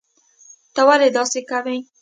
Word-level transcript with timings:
ته 0.73 0.81
ولي 0.87 1.09
داسي 1.15 1.41
کوي 1.51 1.77